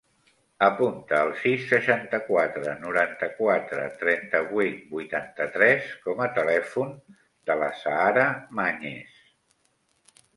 Apunta 0.67 1.17
el 1.25 1.33
sis, 1.41 1.65
seixanta-quatre, 1.71 2.71
noranta-quatre, 2.85 3.83
trenta-vuit, 3.99 4.79
vuitanta-tres 4.93 5.91
com 6.07 6.23
a 6.25 6.27
telèfon 6.39 6.97
de 7.51 7.59
l'Azahara 7.61 8.25
Mañez. 8.61 9.21